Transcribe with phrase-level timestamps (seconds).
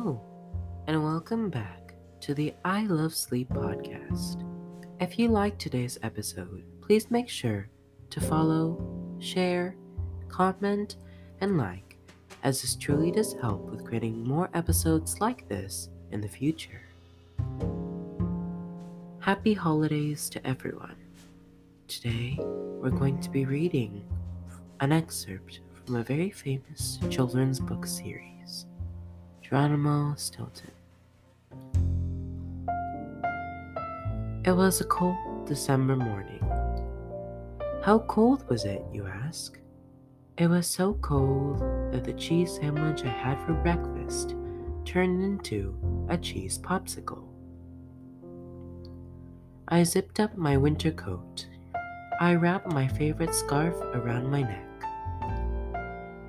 [0.00, 0.20] Hello,
[0.86, 4.44] and welcome back to the I Love Sleep podcast.
[5.00, 7.68] If you like today's episode, please make sure
[8.10, 8.80] to follow,
[9.18, 9.74] share,
[10.28, 10.98] comment,
[11.40, 11.96] and like,
[12.44, 16.82] as this truly does help with creating more episodes like this in the future.
[19.18, 20.94] Happy holidays to everyone.
[21.88, 24.04] Today, we're going to be reading
[24.78, 28.37] an excerpt from a very famous children's book series,
[29.48, 30.70] Geronimo Stilton.
[34.44, 36.46] It was a cold December morning.
[37.82, 39.58] How cold was it, you ask?
[40.36, 41.60] It was so cold
[41.92, 44.34] that the cheese sandwich I had for breakfast
[44.84, 45.74] turned into
[46.10, 47.24] a cheese popsicle.
[49.68, 51.46] I zipped up my winter coat.
[52.20, 54.66] I wrapped my favorite scarf around my neck.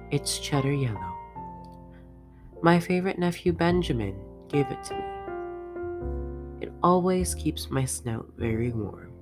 [0.09, 1.08] It's cheddar yellow.
[2.61, 5.03] My favorite nephew Benjamin gave it to me.
[6.61, 9.13] It always keeps my snout very warm.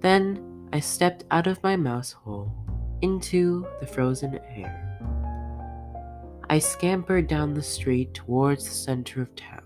[0.00, 2.52] Then I stepped out of my mouse hole
[3.02, 4.82] into the frozen air.
[6.48, 9.62] I scampered down the street towards the center of town.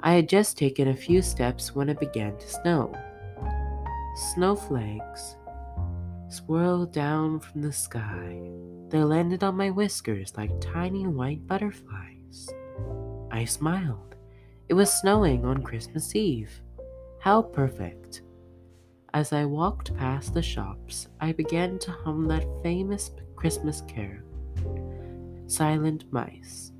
[0.00, 2.92] I had just taken a few steps when it began to snow.
[4.34, 5.36] Snowflakes
[6.28, 8.40] swirled down from the sky.
[8.94, 12.48] They landed on my whiskers like tiny white butterflies.
[13.32, 14.14] I smiled.
[14.68, 16.62] It was snowing on Christmas Eve.
[17.18, 18.22] How perfect.
[19.12, 24.22] As I walked past the shops, I began to hum that famous Christmas carol,
[25.48, 26.70] Silent Mice.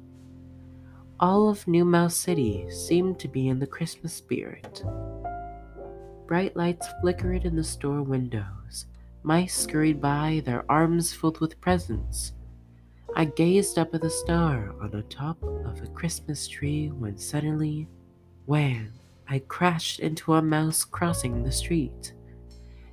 [1.19, 4.85] All of New Mouse City seemed to be in the Christmas spirit.
[6.29, 8.87] Bright lights flickered in the store windows.
[9.27, 12.33] Mice scurried by, their arms filled with presents.
[13.17, 17.89] I gazed up at the star on the top of a Christmas tree when suddenly,
[18.45, 18.93] wham,
[19.27, 22.13] I crashed into a mouse crossing the street.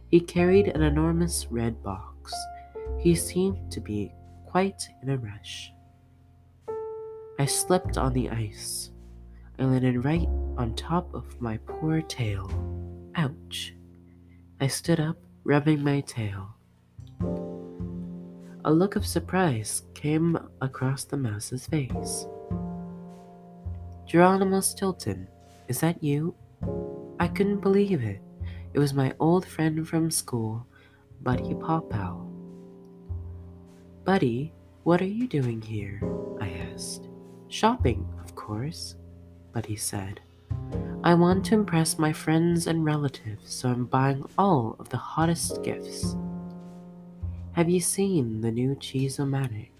[0.08, 2.34] He carried an enormous red box.
[2.98, 4.14] He seemed to be
[4.46, 5.74] quite in a rush.
[7.40, 8.92] I slipped on the ice.
[9.60, 12.50] I landed right on top of my poor tail.
[13.16, 13.76] Ouch.
[14.62, 16.56] I stood up rubbing my tail.
[18.64, 22.28] A look of surprise came across the mouse's face.
[24.06, 25.28] Geronimo Stilton,
[25.68, 26.36] is that you?
[27.20, 28.22] I couldn't believe it.
[28.74, 30.66] It was my old friend from school,
[31.22, 32.22] Buddy Pawpaw.
[34.04, 34.54] Buddy,
[34.84, 36.02] what are you doing here?
[36.40, 37.08] I asked.
[37.50, 38.96] Shopping, of course,
[39.54, 40.22] Buddy said.
[41.04, 45.64] I want to impress my friends and relatives, so I'm buying all of the hottest
[45.64, 46.16] gifts.
[47.54, 49.72] Have you seen the new Cheese-O-Matic?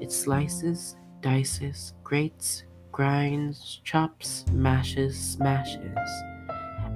[0.00, 2.62] It slices, dices, grates,
[2.92, 6.08] grinds, chops, mashes, smashes,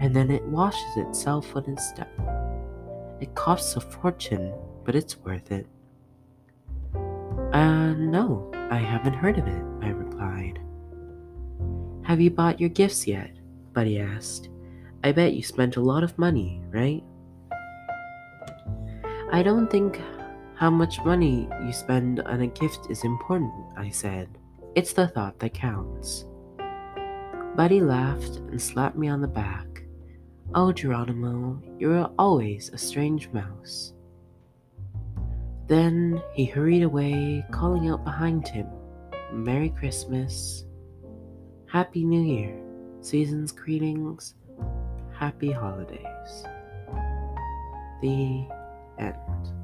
[0.01, 2.09] and then it washes itself on its step.
[3.21, 5.67] It costs a fortune, but it's worth it.
[7.53, 10.61] Uh, no, I haven't heard of it, I replied.
[12.05, 13.36] Have you bought your gifts yet?
[13.77, 14.49] Buddy asked.
[15.05, 17.05] I bet you spent a lot of money, right?
[19.31, 20.01] I don't think
[20.55, 24.31] how much money you spend on a gift is important, I said.
[24.75, 26.25] It's the thought that counts.
[27.55, 29.67] Buddy laughed and slapped me on the back.
[30.55, 33.93] Oh, Geronimo, you're always a strange mouse.
[35.67, 38.69] Then he hurried away, calling out behind him,
[39.35, 40.65] Merry Christmas,
[41.71, 42.66] Happy New Year
[43.01, 44.35] season's greetings,
[45.13, 46.45] happy holidays.
[48.03, 48.47] The
[48.99, 49.56] end.